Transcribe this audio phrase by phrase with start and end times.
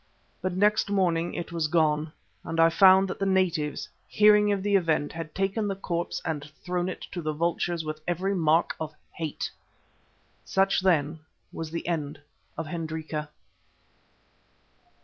[0.41, 2.11] But next morning it was gone,
[2.43, 6.49] and I found that the natives, hearing of the event, had taken the corpse and
[6.65, 9.51] thrown it to the vultures with every mark of hate.
[10.43, 11.19] Such, then,
[11.53, 12.19] was the end
[12.57, 13.29] of Hendrika.